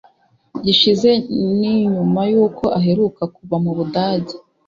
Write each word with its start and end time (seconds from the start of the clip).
gishize 0.65 1.09
nuyma 1.59 2.21
y'uko 2.31 2.65
aheruka 2.79 3.21
kuva 3.35 3.55
mu 3.63 3.71
Budage. 3.77 4.33